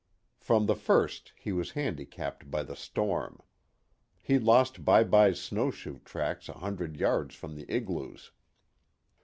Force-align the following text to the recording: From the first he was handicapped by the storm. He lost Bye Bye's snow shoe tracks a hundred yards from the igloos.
From 0.39 0.65
the 0.65 0.73
first 0.73 1.31
he 1.37 1.51
was 1.51 1.73
handicapped 1.77 2.49
by 2.49 2.63
the 2.63 2.75
storm. 2.75 3.39
He 4.17 4.39
lost 4.39 4.83
Bye 4.83 5.03
Bye's 5.03 5.39
snow 5.39 5.69
shoe 5.69 6.01
tracks 6.03 6.49
a 6.49 6.53
hundred 6.53 6.97
yards 6.97 7.35
from 7.35 7.53
the 7.53 7.71
igloos. 7.71 8.31